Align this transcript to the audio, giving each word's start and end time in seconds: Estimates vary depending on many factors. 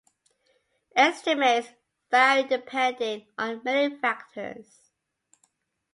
Estimates 0.95 1.67
vary 2.09 2.41
depending 2.41 3.27
on 3.37 3.61
many 3.63 3.95
factors. 3.99 4.89